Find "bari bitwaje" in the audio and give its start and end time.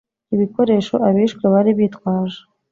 1.53-2.39